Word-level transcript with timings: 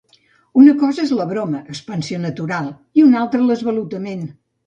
Una 0.59 0.71
cosa 0.83 1.03
és 1.07 1.11
la 1.17 1.27
broma, 1.33 1.59
expansió 1.75 2.21
natural, 2.25 2.71
i 3.01 3.05
una 3.09 3.19
altra 3.23 3.45
l'esvalotament. 3.51 4.27